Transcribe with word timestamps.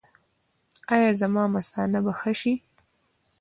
ایا 0.95 1.09
زما 1.21 1.43
مثانه 1.55 1.99
به 2.05 2.11
ښه 2.19 2.31
شي؟ 2.39 2.53